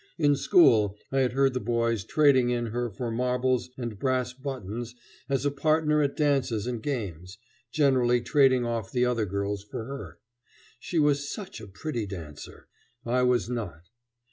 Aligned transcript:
In 0.17 0.35
school 0.35 0.97
I 1.11 1.19
had 1.19 1.33
heard 1.33 1.53
the 1.53 1.59
boys 1.59 2.03
trading 2.03 2.49
in 2.49 2.65
her 2.73 2.89
for 2.89 3.11
marbles 3.11 3.69
and 3.77 3.99
brass 3.99 4.33
buttons 4.33 4.95
as 5.29 5.45
a 5.45 5.51
partner 5.51 6.01
at 6.01 6.17
dances 6.17 6.65
and 6.65 6.81
games 6.81 7.37
generally 7.71 8.19
trading 8.19 8.65
off 8.65 8.91
the 8.91 9.05
other 9.05 9.27
girls 9.27 9.63
for 9.63 9.85
her. 9.85 10.17
She 10.79 10.97
was 10.97 11.29
such 11.31 11.61
a 11.61 11.67
pretty 11.67 12.07
dancer! 12.07 12.67
I 13.05 13.21
was 13.21 13.47
not. 13.47 13.89